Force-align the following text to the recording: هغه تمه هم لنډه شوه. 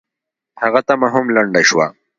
هغه 0.61 0.79
تمه 0.87 1.07
هم 1.13 1.25
لنډه 1.35 1.61
شوه. 1.69 1.87